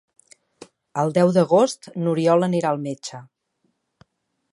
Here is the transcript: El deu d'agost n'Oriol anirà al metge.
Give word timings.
El 1.01 1.11
deu 1.17 1.33
d'agost 1.35 1.89
n'Oriol 2.05 2.47
anirà 2.47 2.71
al 2.73 2.81
metge. 2.87 3.21